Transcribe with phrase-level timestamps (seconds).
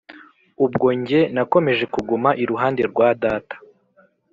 [0.65, 3.55] ubwo njye nakomeje kuguma iruhande rwa data,